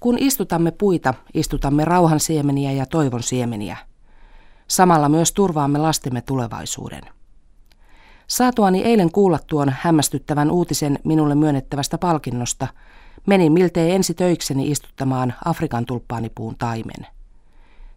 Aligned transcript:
Kun 0.00 0.18
istutamme 0.18 0.70
puita, 0.70 1.14
istutamme 1.34 1.84
rauhan 1.84 2.20
siemeniä 2.20 2.72
ja 2.72 2.86
toivon 2.86 3.22
siemeniä. 3.22 3.76
Samalla 4.68 5.08
myös 5.08 5.32
turvaamme 5.32 5.78
lastemme 5.78 6.20
tulevaisuuden. 6.20 7.02
Saatuani 8.26 8.82
eilen 8.82 9.12
kuulla 9.12 9.38
tuon 9.46 9.72
hämmästyttävän 9.80 10.50
uutisen 10.50 10.98
minulle 11.04 11.34
myönnettävästä 11.34 11.98
palkinnosta, 11.98 12.66
menin 13.26 13.52
miltei 13.52 13.90
ensi 13.90 14.14
töikseni 14.14 14.70
istuttamaan 14.70 15.34
Afrikan 15.44 15.86
tulppaanipuun 15.86 16.56
taimen. 16.58 17.06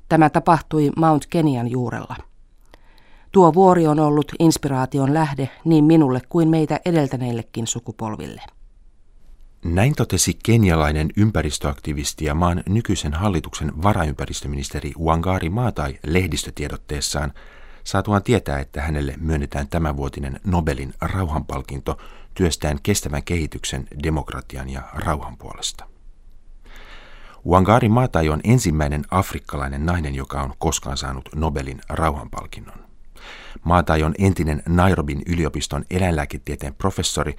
Tämä 0.09 0.29
tapahtui 0.29 0.91
Mount 0.97 1.25
Kenian 1.25 1.67
juurella. 1.67 2.15
Tuo 3.31 3.53
vuori 3.53 3.87
on 3.87 3.99
ollut 3.99 4.31
inspiraation 4.39 5.13
lähde 5.13 5.49
niin 5.65 5.83
minulle 5.83 6.21
kuin 6.29 6.49
meitä 6.49 6.79
edeltäneillekin 6.85 7.67
sukupolville. 7.67 8.41
Näin 9.63 9.95
totesi 9.95 10.37
kenialainen 10.45 11.09
ympäristöaktivisti 11.17 12.25
ja 12.25 12.35
maan 12.35 12.63
nykyisen 12.69 13.13
hallituksen 13.13 13.83
varaympäristöministeri 13.83 14.91
Wangari 14.99 15.49
Maatai 15.49 15.99
lehdistötiedotteessaan 16.05 17.33
saatuaan 17.83 18.23
tietää, 18.23 18.59
että 18.59 18.81
hänelle 18.81 19.15
myönnetään 19.17 19.67
tämänvuotinen 19.67 20.39
Nobelin 20.43 20.93
rauhanpalkinto 21.01 21.97
työstään 22.33 22.79
kestävän 22.83 23.23
kehityksen, 23.23 23.87
demokratian 24.03 24.69
ja 24.69 24.81
rauhan 24.93 25.37
puolesta. 25.37 25.85
Wangari 27.47 27.89
Maatai 27.89 28.29
on 28.29 28.41
ensimmäinen 28.43 29.03
afrikkalainen 29.11 29.85
nainen, 29.85 30.15
joka 30.15 30.41
on 30.41 30.53
koskaan 30.57 30.97
saanut 30.97 31.29
Nobelin 31.35 31.81
rauhanpalkinnon. 31.89 32.79
Maatai 33.63 34.03
on 34.03 34.13
entinen 34.19 34.63
Nairobin 34.67 35.21
yliopiston 35.27 35.85
eläinlääketieteen 35.89 36.73
professori, 36.73 37.35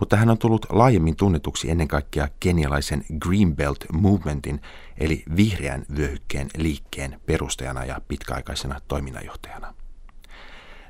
mutta 0.00 0.16
hän 0.16 0.30
on 0.30 0.38
tullut 0.38 0.66
laajemmin 0.70 1.16
tunnetuksi 1.16 1.70
ennen 1.70 1.88
kaikkea 1.88 2.28
kenialaisen 2.40 3.04
Greenbelt 3.20 3.84
Movementin 3.92 4.60
eli 4.98 5.22
vihreän 5.36 5.84
vyöhykkeen 5.96 6.48
liikkeen 6.56 7.20
perustajana 7.26 7.84
ja 7.84 8.00
pitkäaikaisena 8.08 8.80
toiminnanjohtajana. 8.88 9.74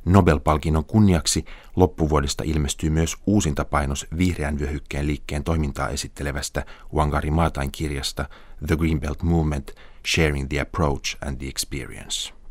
Nobel-palkinnon 0.04 0.84
kunniaksi 0.84 1.44
loppuvuodesta 1.77 2.44
ilmestyy 2.44 2.90
myös 2.90 3.16
uusinta 3.27 3.64
painos 3.64 4.06
vihreän 4.18 4.58
vyöhykkeen 4.58 5.06
liikkeen 5.06 5.44
toimintaa 5.44 5.88
esittelevästä 5.88 6.64
Wangari 6.94 7.30
Maatain 7.30 7.72
kirjasta 7.72 8.28
The 8.66 8.77
Greenbelt 8.77 9.22
Movement 9.22 9.70
Sharing 10.06 10.48
the 10.48 10.60
Approach 10.60 11.16
and 11.20 11.36
the 11.36 11.46
Experience. 11.48 12.41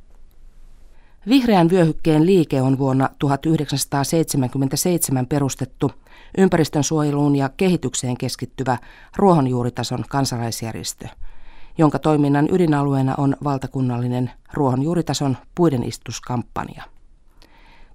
Vihreän 1.28 1.70
vyöhykkeen 1.70 2.26
liike 2.26 2.62
on 2.62 2.78
vuonna 2.78 3.10
1977 3.20 5.28
perustettu 5.28 5.92
ympäristönsuojeluun 6.38 7.36
ja 7.36 7.50
kehitykseen 7.50 8.18
keskittyvä 8.18 8.78
ruohonjuuritason 9.16 10.04
kansalaisjärjestö, 10.10 11.08
jonka 11.78 12.00
toiminnan 12.00 12.48
ydinalueena 12.52 13.16
on 13.18 13.36
valtakunnallinen 13.44 14.32
ruohonjuuritason 14.54 15.38
puiden 15.56 15.84
istuskampanja. 15.84 16.84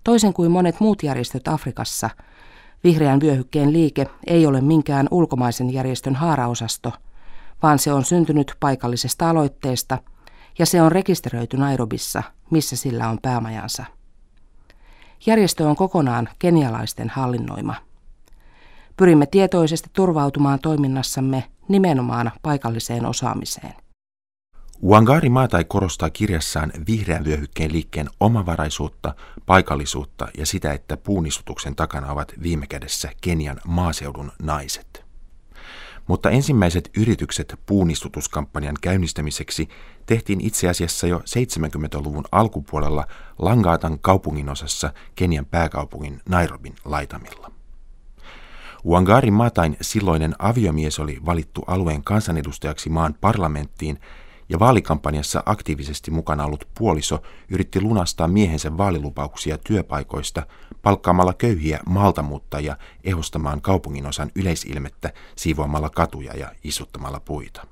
Toisin 0.04 0.32
kuin 0.32 0.50
monet 0.50 0.80
muut 0.80 1.02
järjestöt 1.02 1.48
Afrikassa, 1.48 2.10
vihreän 2.84 3.20
vyöhykkeen 3.20 3.72
liike 3.72 4.06
ei 4.26 4.46
ole 4.46 4.60
minkään 4.60 5.08
ulkomaisen 5.10 5.72
järjestön 5.72 6.14
haaraosasto, 6.14 6.92
vaan 7.62 7.78
se 7.78 7.92
on 7.92 8.04
syntynyt 8.04 8.54
paikallisesta 8.60 9.30
aloitteesta 9.30 9.98
ja 10.58 10.66
se 10.66 10.82
on 10.82 10.92
rekisteröity 10.92 11.56
Nairobissa, 11.56 12.22
missä 12.50 12.76
sillä 12.76 13.08
on 13.08 13.18
päämajansa. 13.22 13.84
Järjestö 15.26 15.68
on 15.68 15.76
kokonaan 15.76 16.28
kenialaisten 16.38 17.08
hallinnoima. 17.08 17.74
Pyrimme 18.96 19.26
tietoisesti 19.26 19.90
turvautumaan 19.92 20.58
toiminnassamme 20.58 21.44
nimenomaan 21.68 22.32
paikalliseen 22.42 23.06
osaamiseen. 23.06 23.74
Wangari 24.84 25.28
Maatai 25.28 25.64
korostaa 25.64 26.10
kirjassaan 26.10 26.72
vihreän 26.86 27.24
vyöhykkeen 27.24 27.72
liikkeen 27.72 28.08
omavaraisuutta, 28.20 29.14
paikallisuutta 29.46 30.28
ja 30.38 30.46
sitä, 30.46 30.72
että 30.72 30.96
puunistutuksen 30.96 31.76
takana 31.76 32.12
ovat 32.12 32.32
viime 32.42 32.66
kädessä 32.66 33.10
Kenian 33.20 33.60
maaseudun 33.66 34.32
naiset. 34.42 35.05
Mutta 36.06 36.30
ensimmäiset 36.30 36.90
yritykset 36.96 37.60
puunistutuskampanjan 37.66 38.76
käynnistämiseksi 38.80 39.68
tehtiin 40.06 40.40
itse 40.40 40.68
asiassa 40.68 41.06
jo 41.06 41.18
70-luvun 41.18 42.24
alkupuolella 42.32 43.06
Langaatan 43.38 43.98
kaupunginosassa 43.98 44.92
Kenian 45.14 45.46
pääkaupungin 45.46 46.20
Nairobin 46.28 46.74
laitamilla. 46.84 47.50
Wangari 48.86 49.30
Maatain 49.30 49.76
silloinen 49.80 50.34
aviomies 50.38 50.98
oli 50.98 51.18
valittu 51.26 51.64
alueen 51.66 52.04
kansanedustajaksi 52.04 52.90
maan 52.90 53.14
parlamenttiin 53.20 53.98
ja 54.48 54.58
vaalikampanjassa 54.58 55.42
aktiivisesti 55.46 56.10
mukana 56.10 56.44
ollut 56.44 56.68
puoliso 56.78 57.22
yritti 57.48 57.80
lunastaa 57.80 58.28
miehensä 58.28 58.76
vaalilupauksia 58.76 59.58
työpaikoista 59.58 60.46
palkkaamalla 60.86 61.34
köyhiä 61.34 61.80
maaltamuuttajia 61.86 62.76
ehostamaan 63.04 63.60
kaupunginosan 63.60 64.30
yleisilmettä 64.34 65.12
siivoamalla 65.36 65.90
katuja 65.90 66.36
ja 66.36 66.52
istuttamalla 66.64 67.20
puita. 67.20 67.66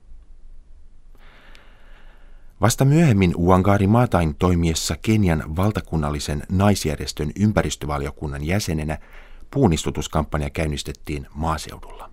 Vasta 2.61 2.85
myöhemmin 2.85 3.33
Uangari 3.37 3.87
Maatain 3.87 4.35
toimiessa 4.35 4.97
Kenian 5.03 5.57
valtakunnallisen 5.57 6.43
naisjärjestön 6.49 7.33
ympäristövaliokunnan 7.41 8.45
jäsenenä 8.45 8.99
puunistutuskampanja 9.51 10.51
käynnistettiin 10.51 11.27
maaseudulla 11.35 12.11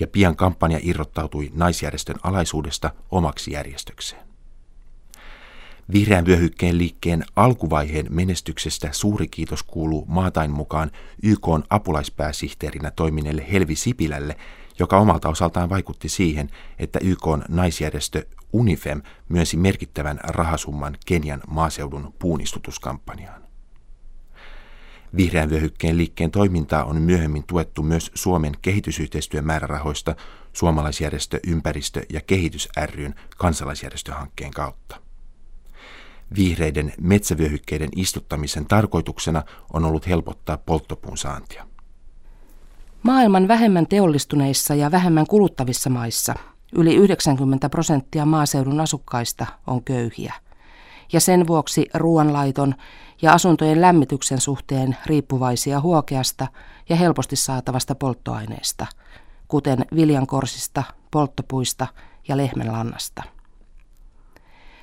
ja 0.00 0.06
pian 0.06 0.36
kampanja 0.36 0.78
irrottautui 0.82 1.50
naisjärjestön 1.54 2.16
alaisuudesta 2.22 2.90
omaksi 3.10 3.52
järjestökseen. 3.52 4.31
Vihreän 5.92 6.26
vyöhykkeen 6.26 6.78
liikkeen 6.78 7.24
alkuvaiheen 7.36 8.06
menestyksestä 8.10 8.88
suuri 8.92 9.28
kiitos 9.28 9.62
kuuluu 9.62 10.04
maatain 10.08 10.50
mukaan 10.50 10.90
YK 11.22 11.46
apulaispääsihteerinä 11.70 12.90
toimineelle 12.90 13.46
Helvi 13.52 13.76
Sipilälle, 13.76 14.36
joka 14.78 14.98
omalta 14.98 15.28
osaltaan 15.28 15.70
vaikutti 15.70 16.08
siihen, 16.08 16.50
että 16.78 16.98
YK 17.02 17.22
naisjärjestö 17.48 18.26
UNIFEM 18.52 19.02
myönsi 19.28 19.56
merkittävän 19.56 20.20
rahasumman 20.22 20.96
Kenian 21.06 21.40
maaseudun 21.48 22.14
puunistutuskampanjaan. 22.18 23.42
Vihreän 25.16 25.50
vyöhykkeen 25.50 25.98
liikkeen 25.98 26.30
toimintaa 26.30 26.84
on 26.84 27.02
myöhemmin 27.02 27.44
tuettu 27.46 27.82
myös 27.82 28.10
Suomen 28.14 28.52
kehitysyhteistyön 28.62 29.46
määrärahoista 29.46 30.16
suomalaisjärjestö 30.52 31.40
Ympäristö- 31.46 32.06
ja 32.10 32.20
kehitys 32.20 32.68
ryn 32.86 33.14
kansalaisjärjestöhankkeen 33.36 34.50
kautta. 34.50 35.11
Vihreiden 36.36 36.92
metsävyöhykkeiden 37.00 37.88
istuttamisen 37.96 38.66
tarkoituksena 38.66 39.42
on 39.72 39.84
ollut 39.84 40.06
helpottaa 40.06 40.58
polttopuun 40.58 41.18
saantia. 41.18 41.66
Maailman 43.02 43.48
vähemmän 43.48 43.86
teollistuneissa 43.86 44.74
ja 44.74 44.90
vähemmän 44.90 45.26
kuluttavissa 45.26 45.90
maissa 45.90 46.34
yli 46.72 46.94
90 46.94 47.68
prosenttia 47.68 48.26
maaseudun 48.26 48.80
asukkaista 48.80 49.46
on 49.66 49.84
köyhiä. 49.84 50.34
Ja 51.12 51.20
sen 51.20 51.46
vuoksi 51.46 51.86
ruoanlaiton 51.94 52.74
ja 53.22 53.32
asuntojen 53.32 53.80
lämmityksen 53.80 54.40
suhteen 54.40 54.96
riippuvaisia 55.06 55.80
huokeasta 55.80 56.46
ja 56.88 56.96
helposti 56.96 57.36
saatavasta 57.36 57.94
polttoaineesta, 57.94 58.86
kuten 59.48 59.86
viljankorsista, 59.94 60.82
polttopuista 61.10 61.86
ja 62.28 62.36
lehmänlannasta. 62.36 63.22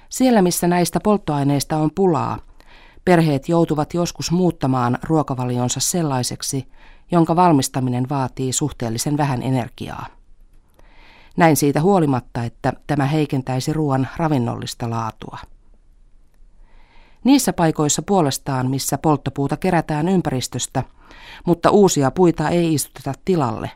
Siellä, 0.09 0.41
missä 0.41 0.67
näistä 0.67 0.99
polttoaineista 0.99 1.77
on 1.77 1.91
pulaa, 1.95 2.39
perheet 3.05 3.49
joutuvat 3.49 3.93
joskus 3.93 4.31
muuttamaan 4.31 4.97
ruokavalionsa 5.03 5.79
sellaiseksi, 5.79 6.67
jonka 7.11 7.35
valmistaminen 7.35 8.09
vaatii 8.09 8.53
suhteellisen 8.53 9.17
vähän 9.17 9.43
energiaa. 9.43 10.05
Näin 11.37 11.55
siitä 11.55 11.81
huolimatta, 11.81 12.43
että 12.43 12.73
tämä 12.87 13.05
heikentäisi 13.05 13.73
ruoan 13.73 14.07
ravinnollista 14.17 14.89
laatua. 14.89 15.37
Niissä 17.23 17.53
paikoissa 17.53 18.01
puolestaan, 18.01 18.69
missä 18.69 18.97
polttopuuta 18.97 19.57
kerätään 19.57 20.07
ympäristöstä, 20.07 20.83
mutta 21.45 21.69
uusia 21.69 22.11
puita 22.11 22.49
ei 22.49 22.73
istuteta 22.73 23.13
tilalle. 23.25 23.71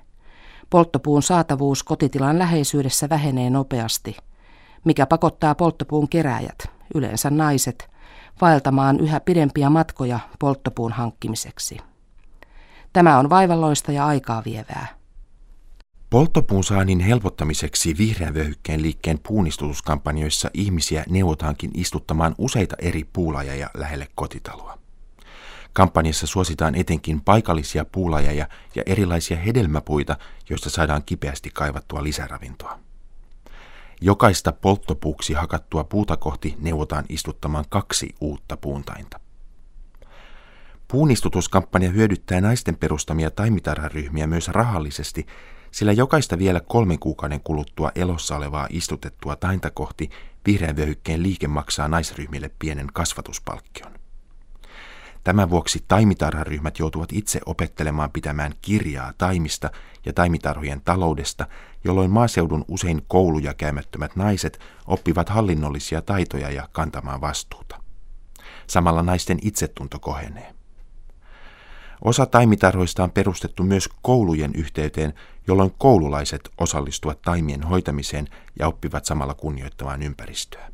Polttopuun 0.69 1.23
saatavuus 1.23 1.83
kotitilan 1.83 2.39
läheisyydessä 2.39 3.09
vähenee 3.09 3.49
nopeasti, 3.49 4.17
mikä 4.83 5.05
pakottaa 5.05 5.55
polttopuun 5.55 6.09
keräjät, 6.09 6.57
yleensä 6.95 7.29
naiset, 7.29 7.89
vaeltamaan 8.41 8.99
yhä 8.99 9.19
pidempiä 9.19 9.69
matkoja 9.69 10.19
polttopuun 10.39 10.91
hankkimiseksi. 10.91 11.77
Tämä 12.93 13.19
on 13.19 13.29
vaivalloista 13.29 13.91
ja 13.91 14.05
aikaa 14.05 14.43
vievää. 14.45 14.87
Polttopuun 16.09 16.63
saannin 16.63 16.99
helpottamiseksi 16.99 17.97
vihreän 17.97 18.33
vyöhykkeen 18.33 18.81
liikkeen 18.81 19.19
puunistutuskampanjoissa 19.27 20.49
ihmisiä 20.53 21.03
neuvotaankin 21.09 21.71
istuttamaan 21.73 22.35
useita 22.37 22.75
eri 22.79 23.03
puulajeja 23.13 23.69
lähelle 23.73 24.07
kotitaloa. 24.15 24.77
Kampanjassa 25.73 26.27
suositaan 26.27 26.75
etenkin 26.75 27.21
paikallisia 27.21 27.85
puulajeja 27.85 28.47
ja 28.75 28.83
erilaisia 28.85 29.37
hedelmäpuita, 29.37 30.17
joista 30.49 30.69
saadaan 30.69 31.03
kipeästi 31.05 31.49
kaivattua 31.53 32.03
lisäravintoa. 32.03 32.79
Jokaista 34.01 34.51
polttopuuksi 34.51 35.33
hakattua 35.33 35.83
puuta 35.83 36.17
kohti 36.17 36.55
neuvotaan 36.59 37.05
istuttamaan 37.09 37.65
kaksi 37.69 38.15
uutta 38.21 38.57
puuntainta. 38.57 39.19
Puunistutuskampanja 40.87 41.89
hyödyttää 41.89 42.41
naisten 42.41 42.75
perustamia 42.75 43.31
taimitarharyhmiä 43.31 44.27
myös 44.27 44.47
rahallisesti, 44.47 45.25
sillä 45.71 45.91
jokaista 45.91 46.37
vielä 46.39 46.59
kolmen 46.59 46.99
kuukauden 46.99 47.41
kuluttua 47.43 47.91
elossa 47.95 48.35
olevaa 48.37 48.67
istutettua 48.69 49.35
tainta 49.35 49.69
kohti 49.69 50.09
vihreän 50.45 50.75
vyöhykkeen 50.75 51.23
liike 51.23 51.47
maksaa 51.47 51.87
naisryhmille 51.87 52.51
pienen 52.59 52.87
kasvatuspalkkion. 52.93 54.02
Tämän 55.23 55.49
vuoksi 55.49 55.83
taimitarharyhmät 55.87 56.79
joutuvat 56.79 57.09
itse 57.11 57.39
opettelemaan 57.45 58.11
pitämään 58.11 58.53
kirjaa 58.61 59.13
taimista 59.17 59.71
ja 60.05 60.13
taimitarhojen 60.13 60.81
taloudesta, 60.81 61.47
jolloin 61.83 62.11
maaseudun 62.11 62.65
usein 62.67 63.01
kouluja 63.07 63.53
käymättömät 63.53 64.15
naiset 64.15 64.59
oppivat 64.87 65.29
hallinnollisia 65.29 66.01
taitoja 66.01 66.49
ja 66.49 66.67
kantamaan 66.71 67.21
vastuuta. 67.21 67.83
Samalla 68.67 69.03
naisten 69.03 69.39
itsetunto 69.41 69.99
kohenee. 69.99 70.53
Osa 72.01 72.25
taimitarhoista 72.25 73.03
on 73.03 73.11
perustettu 73.11 73.63
myös 73.63 73.89
koulujen 74.01 74.51
yhteyteen, 74.55 75.13
jolloin 75.47 75.73
koululaiset 75.77 76.49
osallistuvat 76.57 77.21
taimien 77.21 77.63
hoitamiseen 77.63 78.27
ja 78.59 78.67
oppivat 78.67 79.05
samalla 79.05 79.33
kunnioittamaan 79.33 80.01
ympäristöä. 80.01 80.72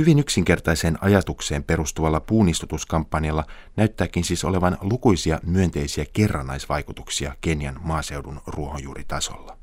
Hyvin 0.00 0.18
yksinkertaiseen 0.18 0.98
ajatukseen 1.00 1.64
perustuvalla 1.64 2.20
puunistutuskampanjalla 2.20 3.44
näyttääkin 3.76 4.24
siis 4.24 4.44
olevan 4.44 4.78
lukuisia 4.80 5.40
myönteisiä 5.46 6.04
kerrannaisvaikutuksia 6.12 7.36
Kenian 7.40 7.80
maaseudun 7.82 8.40
ruohonjuuritasolla. 8.46 9.56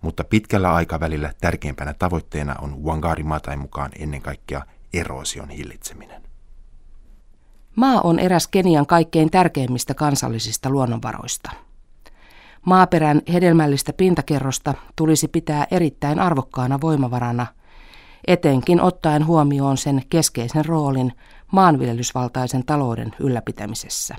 Mutta 0.00 0.24
pitkällä 0.24 0.74
aikavälillä 0.74 1.32
tärkeimpänä 1.40 1.94
tavoitteena 1.94 2.54
on 2.60 2.84
Wangari 2.84 3.22
Maatain 3.22 3.58
mukaan 3.58 3.90
ennen 3.98 4.22
kaikkea 4.22 4.62
eroosion 4.92 5.48
hillitseminen. 5.48 6.22
Maa 7.76 8.00
on 8.00 8.18
eräs 8.18 8.48
Kenian 8.48 8.86
kaikkein 8.86 9.30
tärkeimmistä 9.30 9.94
kansallisista 9.94 10.70
luonnonvaroista. 10.70 11.50
Maaperän 12.66 13.22
hedelmällistä 13.32 13.92
pintakerrosta 13.92 14.74
tulisi 14.96 15.28
pitää 15.28 15.66
erittäin 15.70 16.18
arvokkaana 16.18 16.80
voimavarana, 16.80 17.46
etenkin 18.26 18.80
ottaen 18.80 19.26
huomioon 19.26 19.76
sen 19.76 20.02
keskeisen 20.10 20.64
roolin 20.64 21.12
maanviljelysvaltaisen 21.52 22.64
talouden 22.64 23.12
ylläpitämisessä. 23.20 24.16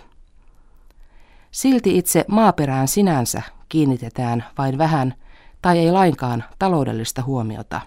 Silti 1.51 1.97
itse 1.97 2.25
maaperään 2.27 2.87
sinänsä 2.87 3.41
kiinnitetään 3.69 4.45
vain 4.57 4.77
vähän 4.77 5.13
tai 5.61 5.79
ei 5.79 5.91
lainkaan 5.91 6.43
taloudellista 6.59 7.21
huomiota. 7.21 7.81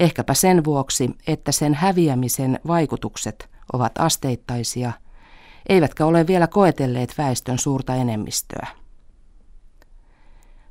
Ehkäpä 0.00 0.34
sen 0.34 0.64
vuoksi, 0.64 1.10
että 1.26 1.52
sen 1.52 1.74
häviämisen 1.74 2.58
vaikutukset 2.66 3.50
ovat 3.72 3.92
asteittaisia, 3.98 4.92
eivätkä 5.68 6.06
ole 6.06 6.26
vielä 6.26 6.46
koetelleet 6.46 7.14
väestön 7.18 7.58
suurta 7.58 7.94
enemmistöä. 7.94 8.66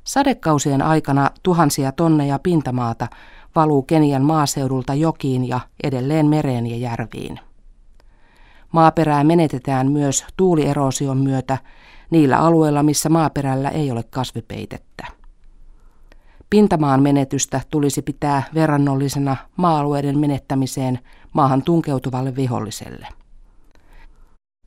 Sadekausien 0.04 0.82
aikana 0.82 1.30
tuhansia 1.42 1.92
tonneja 1.92 2.38
pintamaata 2.38 3.08
valuu 3.54 3.82
Kenian 3.82 4.22
maaseudulta 4.22 4.94
jokiin 4.94 5.48
ja 5.48 5.60
edelleen 5.82 6.26
mereen 6.26 6.66
ja 6.66 6.76
järviin. 6.76 7.40
Maaperää 8.72 9.24
menetetään 9.24 9.92
myös 9.92 10.24
tuulierosion 10.36 11.18
myötä 11.18 11.58
niillä 12.10 12.38
alueilla, 12.38 12.82
missä 12.82 13.08
maaperällä 13.08 13.68
ei 13.68 13.90
ole 13.90 14.02
kasvipeitettä. 14.02 15.06
Pintamaan 16.50 17.02
menetystä 17.02 17.60
tulisi 17.70 18.02
pitää 18.02 18.42
verrannollisena 18.54 19.36
maa-alueiden 19.56 20.18
menettämiseen 20.18 20.98
maahan 21.32 21.62
tunkeutuvalle 21.62 22.36
viholliselle. 22.36 23.08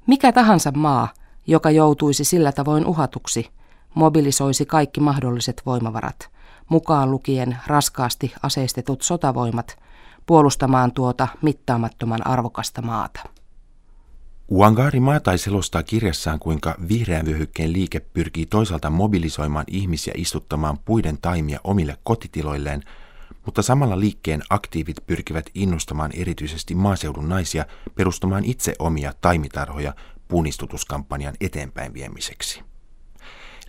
Mikä 0.08 0.32
tahansa 0.32 0.72
maa, 0.72 1.08
joka 1.48 1.72
joutuisi 1.72 2.24
sillä 2.24 2.52
tavoin 2.52 2.86
uhatuksi, 2.86 3.50
mobilisoisi 3.94 4.66
kaikki 4.66 5.02
mahdolliset 5.02 5.62
voimavarat, 5.66 6.30
mukaan 6.70 7.12
lukien 7.12 7.58
raskaasti 7.68 8.34
aseistetut 8.44 9.02
sotavoimat, 9.02 9.80
puolustamaan 10.26 10.92
tuota 10.92 11.28
mittaamattoman 11.42 12.28
arvokasta 12.28 12.82
maata. 12.82 13.24
Uangari 14.48 15.00
Maatai 15.00 15.38
selostaa 15.38 15.84
kirjassaan, 15.84 16.40
kuinka 16.40 16.76
vihreän 16.90 17.26
vyöhykkeen 17.26 17.74
liike 17.74 18.00
pyrkii 18.00 18.46
toisaalta 18.46 18.90
mobilisoimaan 18.90 19.66
ihmisiä 19.68 20.14
istuttamaan 20.18 20.78
puiden 20.86 21.18
taimia 21.22 21.60
omille 21.64 21.98
kotitiloilleen, 22.04 22.84
mutta 23.46 23.62
samalla 23.62 24.00
liikkeen 24.00 24.44
aktiivit 24.50 24.98
pyrkivät 25.08 25.46
innostamaan 25.56 26.12
erityisesti 26.14 26.76
maaseudun 26.76 27.30
naisia 27.30 27.66
perustamaan 27.96 28.46
itse 28.46 28.74
omia 28.80 29.14
taimitarhoja 29.22 29.94
puunistutuskampanjan 30.28 31.34
eteenpäin 31.42 31.94
viemiseksi. 31.94 32.64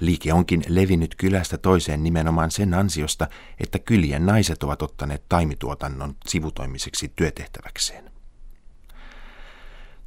Liike 0.00 0.32
onkin 0.32 0.64
levinnyt 0.68 1.14
kylästä 1.14 1.58
toiseen 1.58 2.02
nimenomaan 2.02 2.50
sen 2.50 2.74
ansiosta, 2.74 3.28
että 3.60 3.78
kylien 3.78 4.26
naiset 4.26 4.62
ovat 4.62 4.82
ottaneet 4.82 5.28
taimituotannon 5.28 6.16
sivutoimiseksi 6.26 7.12
työtehtäväkseen. 7.16 8.10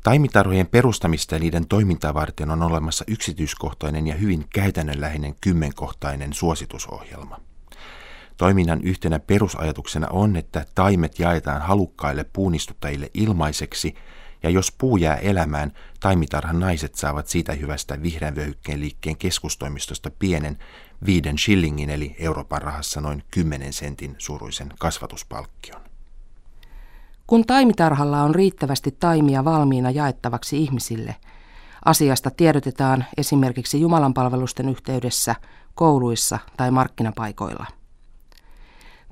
Taimitarhojen 0.03 0.67
perustamista 0.67 1.35
ja 1.35 1.39
niiden 1.39 1.67
toimintaa 1.67 2.13
varten 2.13 2.49
on 2.49 2.63
olemassa 2.63 3.05
yksityiskohtainen 3.07 4.07
ja 4.07 4.15
hyvin 4.15 4.45
käytännönläheinen 4.53 5.35
kymmenkohtainen 5.41 6.33
suositusohjelma. 6.33 7.39
Toiminnan 8.37 8.81
yhtenä 8.81 9.19
perusajatuksena 9.19 10.07
on, 10.09 10.35
että 10.35 10.65
taimet 10.75 11.19
jaetaan 11.19 11.61
halukkaille 11.61 12.25
puunistuttajille 12.33 13.11
ilmaiseksi, 13.13 13.95
ja 14.43 14.49
jos 14.49 14.71
puu 14.77 14.97
jää 14.97 15.15
elämään, 15.15 15.71
taimitarhan 15.99 16.59
naiset 16.59 16.95
saavat 16.95 17.27
siitä 17.27 17.53
hyvästä 17.53 18.01
vihreän 18.01 18.35
vyöhykkeen 18.35 18.79
liikkeen 18.79 19.17
keskustoimistosta 19.17 20.11
pienen 20.19 20.57
viiden 21.05 21.37
shillingin 21.37 21.89
eli 21.89 22.15
Euroopan 22.19 22.61
rahassa 22.61 23.01
noin 23.01 23.23
10 23.31 23.73
sentin 23.73 24.15
suuruisen 24.17 24.73
kasvatuspalkkion. 24.79 25.81
Kun 27.27 27.45
taimitarhalla 27.45 28.21
on 28.21 28.35
riittävästi 28.35 28.95
taimia 28.99 29.45
valmiina 29.45 29.91
jaettavaksi 29.91 30.57
ihmisille, 30.57 31.15
asiasta 31.85 32.31
tiedotetaan 32.31 33.05
esimerkiksi 33.17 33.81
Jumalanpalvelusten 33.81 34.69
yhteydessä, 34.69 35.35
kouluissa 35.75 36.39
tai 36.57 36.71
markkinapaikoilla. 36.71 37.65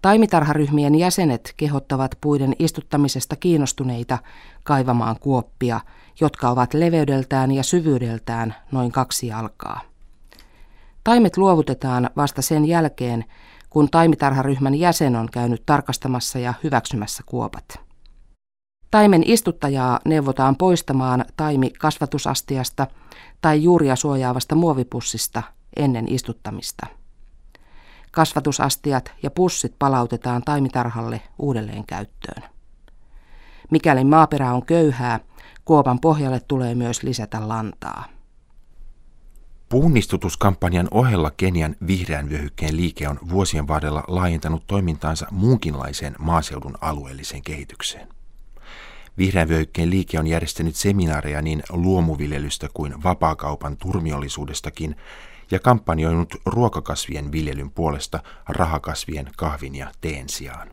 Taimitarharyhmien 0.06 0.96
jäsenet 0.96 1.54
kehottavat 1.58 2.16
puiden 2.22 2.56
istuttamisesta 2.60 3.36
kiinnostuneita 3.36 4.18
kaivamaan 4.64 5.16
kuoppia, 5.20 5.80
jotka 6.22 6.50
ovat 6.50 6.74
leveydeltään 6.74 7.52
ja 7.52 7.64
syvyydeltään 7.64 8.56
noin 8.72 8.92
kaksi 8.92 9.28
jalkaa. 9.28 9.82
Taimet 11.04 11.38
luovutetaan 11.38 12.10
vasta 12.18 12.42
sen 12.42 12.66
jälkeen, 12.66 13.26
kun 13.70 13.90
taimitarharyhmän 13.90 14.76
jäsen 14.76 15.16
on 15.16 15.30
käynyt 15.32 15.64
tarkastamassa 15.66 16.40
ja 16.40 16.54
hyväksymässä 16.64 17.24
kuopat. 17.26 17.80
Taimen 18.92 19.24
istuttajaa 19.26 20.00
neuvotaan 20.06 20.56
poistamaan 20.56 21.26
taimi 21.38 21.70
kasvatusastiasta 21.70 22.88
tai 23.42 23.64
juuria 23.64 23.96
suojaavasta 23.96 24.56
muovipussista 24.56 25.44
ennen 25.76 26.08
istuttamista. 26.08 26.88
Kasvatusastiat 28.16 29.12
ja 29.24 29.32
pussit 29.32 29.76
palautetaan 29.80 30.42
taimitarhalle 30.42 31.22
uudelleen 31.40 31.86
käyttöön. 31.86 32.44
Mikäli 33.72 34.04
maaperä 34.04 34.54
on 34.54 34.66
köyhää, 34.66 35.20
kuopan 35.66 36.00
pohjalle 36.00 36.40
tulee 36.48 36.76
myös 36.76 37.04
lisätä 37.04 37.48
lantaa. 37.48 38.06
Puunnistutuskampanjan 39.70 40.88
ohella 40.92 41.32
Kenian 41.32 41.76
vihreän 41.88 42.30
vyöhykkeen 42.30 42.78
liike 42.78 43.08
on 43.08 43.20
vuosien 43.30 43.68
varrella 43.68 44.04
laajentanut 44.08 44.68
toimintaansa 44.68 45.28
muunkinlaiseen 45.32 46.16
maaseudun 46.20 46.78
alueelliseen 46.82 47.44
kehitykseen. 47.44 48.08
Vihreän 49.18 49.50
vyöhykkeen 49.50 49.90
liike 49.90 50.20
on 50.20 50.28
järjestänyt 50.28 50.76
seminaareja 50.76 51.42
niin 51.42 51.64
luomuviljelystä 51.70 52.68
kuin 52.74 53.04
vapaakaupan 53.04 53.78
turmiollisuudestakin 53.78 54.96
ja 55.52 55.60
kampanjoinut 55.60 56.36
ruokakasvien 56.46 57.32
viljelyn 57.32 57.72
puolesta 57.72 58.20
rahakasvien, 58.48 59.30
kahvin 59.38 59.76
ja 59.76 59.92
teen 60.02 60.30
sijaan. 60.30 60.72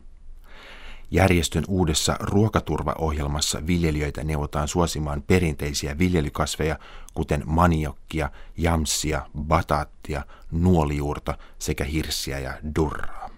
Järjestön 1.11 1.63
uudessa 1.67 2.15
ruokaturvaohjelmassa 2.19 3.67
viljelijöitä 3.67 4.23
neuvotaan 4.23 4.67
suosimaan 4.67 5.21
perinteisiä 5.21 5.97
viljelykasveja, 5.97 6.79
kuten 7.13 7.43
maniokkia, 7.45 8.29
jamssia, 8.57 9.25
bataattia, 9.39 10.25
nuolijuurta 10.51 11.37
sekä 11.59 11.83
hirssiä 11.83 12.39
ja 12.39 12.53
durraa. 12.75 13.29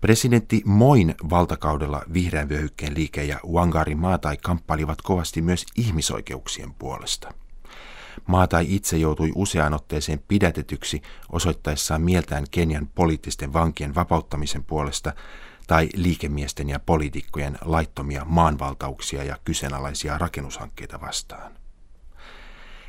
Presidentti 0.00 0.62
Moin 0.64 1.14
valtakaudella 1.30 2.02
vihreän 2.12 2.48
vyöhykkeen 2.48 2.94
liike 2.94 3.24
ja 3.24 3.40
Wangari 3.46 3.94
Maatai 3.94 4.36
kamppailivat 4.36 5.02
kovasti 5.02 5.42
myös 5.42 5.66
ihmisoikeuksien 5.76 6.74
puolesta. 6.74 7.34
Maatai 8.26 8.66
itse 8.68 8.96
joutui 8.96 9.32
useaan 9.34 9.74
otteeseen 9.74 10.22
pidätetyksi 10.28 11.02
osoittaessaan 11.32 12.02
mieltään 12.02 12.44
Kenian 12.50 12.88
poliittisten 12.94 13.52
vankien 13.52 13.94
vapauttamisen 13.94 14.64
puolesta 14.64 15.12
tai 15.66 15.88
liikemiesten 15.94 16.68
ja 16.68 16.80
poliitikkojen 16.80 17.58
laittomia 17.64 18.24
maanvaltauksia 18.24 19.24
ja 19.24 19.38
kyseenalaisia 19.44 20.18
rakennushankkeita 20.18 21.00
vastaan. 21.00 21.52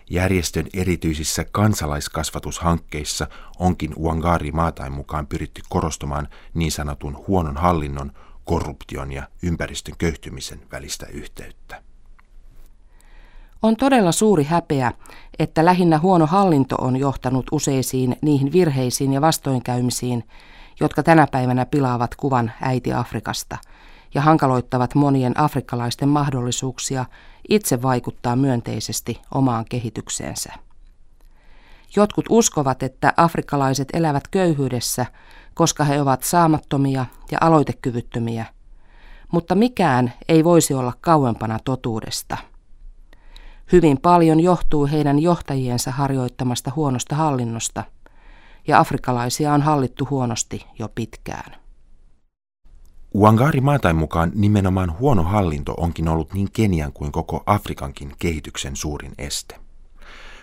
Järjestön 0.09 0.67
erityisissä 0.73 1.45
kansalaiskasvatushankkeissa 1.51 3.27
onkin 3.59 3.93
Uangari 3.95 4.51
Maatain 4.51 4.93
mukaan 4.93 5.27
pyritty 5.27 5.61
korostamaan 5.69 6.27
niin 6.53 6.71
sanotun 6.71 7.23
huonon 7.27 7.57
hallinnon, 7.57 8.11
korruption 8.45 9.11
ja 9.11 9.27
ympäristön 9.43 9.95
köyhtymisen 9.97 10.61
välistä 10.71 11.05
yhteyttä. 11.05 11.83
On 13.63 13.75
todella 13.75 14.11
suuri 14.11 14.43
häpeä, 14.43 14.91
että 15.39 15.65
lähinnä 15.65 15.99
huono 15.99 16.25
hallinto 16.25 16.75
on 16.75 16.97
johtanut 16.97 17.45
useisiin 17.51 18.15
niihin 18.21 18.51
virheisiin 18.51 19.13
ja 19.13 19.21
vastoinkäymisiin, 19.21 20.23
jotka 20.79 21.03
tänä 21.03 21.27
päivänä 21.31 21.65
pilaavat 21.65 22.15
kuvan 22.15 22.51
äiti 22.61 22.93
Afrikasta 22.93 23.57
ja 24.13 24.21
hankaloittavat 24.21 24.95
monien 24.95 25.39
afrikkalaisten 25.39 26.09
mahdollisuuksia 26.09 27.05
itse 27.49 27.81
vaikuttaa 27.81 28.35
myönteisesti 28.35 29.21
omaan 29.33 29.65
kehitykseensä. 29.69 30.53
Jotkut 31.95 32.25
uskovat, 32.29 32.83
että 32.83 33.13
afrikkalaiset 33.17 33.87
elävät 33.93 34.27
köyhyydessä, 34.27 35.05
koska 35.53 35.83
he 35.83 36.01
ovat 36.01 36.23
saamattomia 36.23 37.05
ja 37.31 37.37
aloitekyvyttömiä, 37.41 38.45
mutta 39.31 39.55
mikään 39.55 40.13
ei 40.27 40.43
voisi 40.43 40.73
olla 40.73 40.93
kauempana 41.01 41.59
totuudesta. 41.65 42.50
Hyvin 43.71 44.01
paljon 44.01 44.39
johtuu 44.39 44.87
heidän 44.87 45.19
johtajiensa 45.19 45.91
harjoittamasta 45.91 46.71
huonosta 46.75 47.15
hallinnosta, 47.15 47.83
ja 48.67 48.79
afrikkalaisia 48.79 49.53
on 49.53 49.61
hallittu 49.61 50.07
huonosti 50.09 50.65
jo 50.79 50.89
pitkään. 50.95 51.55
Uangari 53.13 53.61
Maatain 53.61 53.95
mukaan 53.95 54.31
nimenomaan 54.35 54.99
huono 54.99 55.23
hallinto 55.23 55.73
onkin 55.77 56.07
ollut 56.07 56.33
niin 56.33 56.51
Kenian 56.53 56.93
kuin 56.93 57.11
koko 57.11 57.43
Afrikankin 57.45 58.11
kehityksen 58.19 58.75
suurin 58.75 59.13
este. 59.17 59.55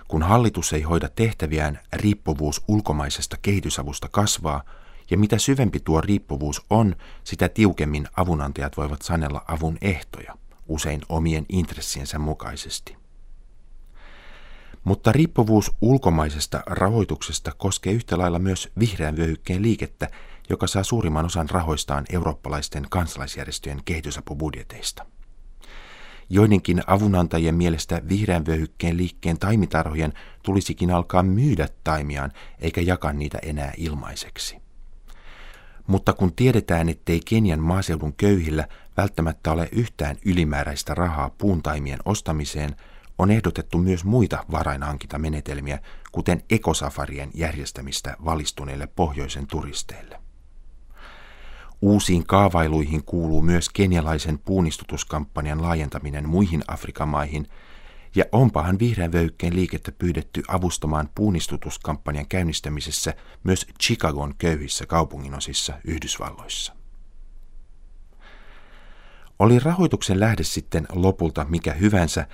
Kun 0.08 0.22
hallitus 0.22 0.72
ei 0.72 0.82
hoida 0.82 1.08
tehtäviään, 1.08 1.78
riippuvuus 1.92 2.64
ulkomaisesta 2.68 3.36
kehitysavusta 3.42 4.08
kasvaa, 4.10 4.62
ja 5.10 5.18
mitä 5.18 5.38
syvempi 5.38 5.80
tuo 5.80 6.00
riippuvuus 6.00 6.62
on, 6.70 6.96
sitä 7.24 7.48
tiukemmin 7.48 8.08
avunantajat 8.16 8.76
voivat 8.76 9.02
sanella 9.02 9.44
avun 9.48 9.78
ehtoja, 9.80 10.34
usein 10.68 11.00
omien 11.08 11.46
intressiensä 11.48 12.18
mukaisesti. 12.18 12.98
Mutta 14.88 15.12
riippuvuus 15.12 15.72
ulkomaisesta 15.80 16.62
rahoituksesta 16.66 17.52
koskee 17.58 17.92
yhtä 17.92 18.18
lailla 18.18 18.38
myös 18.38 18.68
vihreän 18.78 19.16
vyöhykkeen 19.16 19.62
liikettä, 19.62 20.08
joka 20.50 20.66
saa 20.66 20.82
suurimman 20.82 21.24
osan 21.24 21.50
rahoistaan 21.50 22.04
eurooppalaisten 22.12 22.86
kansalaisjärjestöjen 22.90 23.80
kehitysapubudjeteista. 23.84 25.06
Joidenkin 26.30 26.82
avunantajien 26.86 27.54
mielestä 27.54 28.02
vihreän 28.08 28.46
vyöhykkeen 28.46 28.96
liikkeen 28.96 29.38
taimitarhojen 29.38 30.12
tulisikin 30.42 30.90
alkaa 30.90 31.22
myydä 31.22 31.68
taimiaan 31.84 32.32
eikä 32.58 32.80
jakaa 32.80 33.12
niitä 33.12 33.38
enää 33.42 33.72
ilmaiseksi. 33.76 34.56
Mutta 35.86 36.12
kun 36.12 36.34
tiedetään, 36.34 36.88
ettei 36.88 37.20
Kenian 37.24 37.60
maaseudun 37.60 38.12
köyhillä 38.16 38.68
välttämättä 38.96 39.52
ole 39.52 39.68
yhtään 39.72 40.16
ylimääräistä 40.24 40.94
rahaa 40.94 41.30
puuntaimien 41.30 41.98
ostamiseen, 42.04 42.76
on 43.18 43.30
ehdotettu 43.30 43.78
myös 43.78 44.04
muita 44.04 44.44
varainhankintamenetelmiä, 44.50 45.78
kuten 46.12 46.42
ekosafarien 46.50 47.30
järjestämistä 47.34 48.16
valistuneille 48.24 48.86
pohjoisen 48.86 49.46
turisteille. 49.46 50.20
Uusiin 51.82 52.26
kaavailuihin 52.26 53.04
kuuluu 53.04 53.42
myös 53.42 53.68
kenialaisen 53.68 54.38
puunistutuskampanjan 54.38 55.62
laajentaminen 55.62 56.28
muihin 56.28 56.62
Afrikan 56.68 57.08
maihin, 57.08 57.48
ja 58.14 58.24
onpahan 58.32 58.78
vihreän 58.78 59.12
vöykkeen 59.12 59.56
liikettä 59.56 59.92
pyydetty 59.92 60.42
avustamaan 60.48 61.08
puunistutuskampanjan 61.14 62.28
käynnistämisessä 62.28 63.14
myös 63.44 63.66
Chicagon 63.82 64.34
köyhissä 64.38 64.86
kaupunginosissa 64.86 65.74
Yhdysvalloissa. 65.84 66.72
Oli 69.38 69.58
rahoituksen 69.58 70.20
lähde 70.20 70.42
sitten 70.42 70.86
lopulta 70.92 71.46
mikä 71.48 71.72
hyvänsä, 71.72 72.26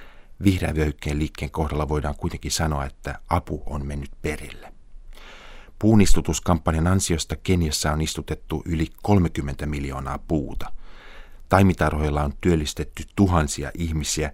vihreän 0.45 0.75
vyöhykkeen 0.75 1.19
liikkeen 1.19 1.51
kohdalla 1.51 1.89
voidaan 1.89 2.17
kuitenkin 2.17 2.51
sanoa, 2.51 2.85
että 2.85 3.19
apu 3.29 3.63
on 3.67 3.87
mennyt 3.87 4.11
perille. 4.23 4.73
Puunistutuskampanjan 5.79 6.87
ansiosta 6.87 7.37
Keniassa 7.37 7.93
on 7.93 8.01
istutettu 8.01 8.63
yli 8.67 8.87
30 9.03 9.67
miljoonaa 9.67 10.19
puuta. 10.19 10.73
Taimitarhoilla 11.49 12.23
on 12.23 12.33
työllistetty 12.41 13.05
tuhansia 13.17 13.71
ihmisiä. 13.79 14.33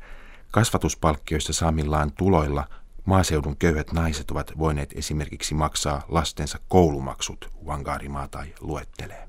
Kasvatuspalkkioista 0.50 1.52
saamillaan 1.52 2.12
tuloilla 2.12 2.68
maaseudun 3.04 3.56
köyhät 3.56 3.92
naiset 3.92 4.30
ovat 4.30 4.52
voineet 4.58 4.92
esimerkiksi 4.94 5.54
maksaa 5.54 6.04
lastensa 6.08 6.58
koulumaksut, 6.68 7.50
Wangari 7.64 8.08
tai 8.30 8.54
luettelee. 8.60 9.28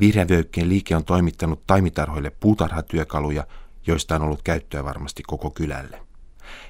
Vihreän 0.00 0.28
liike 0.62 0.96
on 0.96 1.04
toimittanut 1.04 1.66
taimitarhoille 1.66 2.30
puutarhatyökaluja, 2.30 3.46
joista 3.86 4.14
on 4.14 4.22
ollut 4.22 4.42
käyttöä 4.42 4.84
varmasti 4.84 5.22
koko 5.22 5.50
kylälle. 5.50 6.00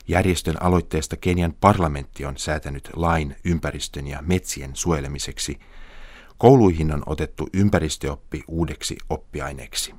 Järjestön 0.09 0.63
aloitteesta 0.63 1.17
Kenian 1.17 1.55
parlamentti 1.61 2.25
on 2.25 2.37
säätänyt 2.37 2.91
lain 2.97 3.37
ympäristön 3.45 4.07
ja 4.07 4.23
metsien 4.23 4.71
suojelemiseksi. 4.75 5.59
Kouluihin 6.39 6.95
on 6.95 7.03
otettu 7.07 7.49
ympäristöoppi 7.53 8.45
uudeksi 8.49 8.97
oppiaineeksi. 9.09 9.95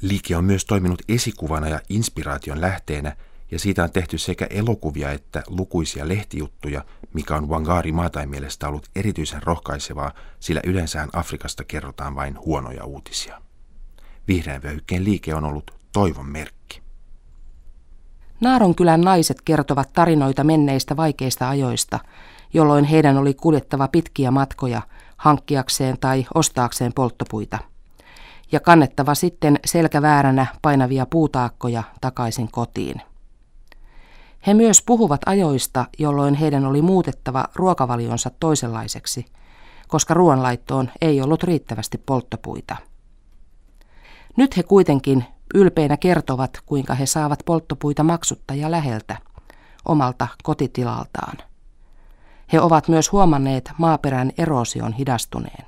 Liike 0.00 0.36
on 0.36 0.44
myös 0.44 0.64
toiminut 0.64 1.02
esikuvana 1.08 1.68
ja 1.68 1.80
inspiraation 1.88 2.60
lähteenä, 2.60 3.16
ja 3.50 3.58
siitä 3.58 3.84
on 3.84 3.92
tehty 3.92 4.18
sekä 4.18 4.46
elokuvia 4.50 5.10
että 5.10 5.42
lukuisia 5.46 6.08
lehtijuttuja, 6.08 6.84
mikä 7.14 7.36
on 7.36 7.48
Wangari 7.48 7.92
Maatain 7.92 8.28
mielestä 8.28 8.68
ollut 8.68 8.88
erityisen 8.96 9.42
rohkaisevaa, 9.42 10.12
sillä 10.40 10.60
yleensä 10.64 11.08
Afrikasta 11.12 11.64
kerrotaan 11.64 12.14
vain 12.14 12.38
huonoja 12.38 12.84
uutisia. 12.84 13.42
Vihreän 14.28 14.62
vyöhykkeen 14.62 15.04
liike 15.04 15.34
on 15.34 15.44
ollut 15.44 15.77
toivon 15.92 16.26
merkki. 16.26 16.82
Naaronkylän 18.40 19.00
naiset 19.00 19.42
kertovat 19.42 19.92
tarinoita 19.92 20.44
menneistä 20.44 20.96
vaikeista 20.96 21.48
ajoista, 21.48 21.98
jolloin 22.54 22.84
heidän 22.84 23.16
oli 23.16 23.34
kuljettava 23.34 23.88
pitkiä 23.88 24.30
matkoja 24.30 24.82
hankkiakseen 25.16 25.98
tai 26.00 26.26
ostaakseen 26.34 26.92
polttopuita. 26.92 27.58
Ja 28.52 28.60
kannettava 28.60 29.14
sitten 29.14 29.60
selkävääränä 29.64 30.46
painavia 30.62 31.06
puutaakkoja 31.06 31.82
takaisin 32.00 32.48
kotiin. 32.50 33.02
He 34.46 34.54
myös 34.54 34.82
puhuvat 34.82 35.20
ajoista, 35.26 35.84
jolloin 35.98 36.34
heidän 36.34 36.66
oli 36.66 36.82
muutettava 36.82 37.44
ruokavalionsa 37.54 38.30
toisenlaiseksi, 38.40 39.26
koska 39.88 40.14
ruoanlaittoon 40.14 40.90
ei 41.00 41.22
ollut 41.22 41.42
riittävästi 41.42 41.98
polttopuita. 41.98 42.76
Nyt 44.36 44.56
he 44.56 44.62
kuitenkin 44.62 45.24
Ylpeinä 45.54 45.96
kertovat, 45.96 46.50
kuinka 46.66 46.94
he 46.94 47.06
saavat 47.06 47.42
polttopuita 47.44 48.02
maksutta 48.02 48.54
ja 48.54 48.70
läheltä, 48.70 49.16
omalta 49.84 50.28
kotitilaltaan. 50.42 51.36
He 52.52 52.60
ovat 52.60 52.88
myös 52.88 53.12
huomanneet 53.12 53.72
maaperän 53.78 54.32
erosion 54.38 54.92
hidastuneen. 54.92 55.66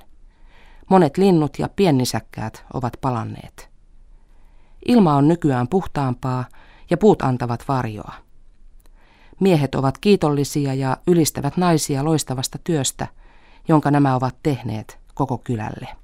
Monet 0.89 1.17
linnut 1.17 1.59
ja 1.59 1.69
piennisäkkäät 1.75 2.65
ovat 2.73 2.93
palanneet. 3.01 3.69
Ilma 4.87 5.15
on 5.15 5.27
nykyään 5.27 5.67
puhtaampaa 5.67 6.45
ja 6.89 6.97
puut 6.97 7.21
antavat 7.21 7.63
varjoa. 7.67 8.13
Miehet 9.39 9.75
ovat 9.75 9.97
kiitollisia 9.97 10.73
ja 10.73 10.97
ylistävät 11.07 11.57
naisia 11.57 12.05
loistavasta 12.05 12.57
työstä, 12.63 13.07
jonka 13.67 13.91
nämä 13.91 14.15
ovat 14.15 14.35
tehneet 14.43 14.99
koko 15.13 15.37
kylälle. 15.37 16.00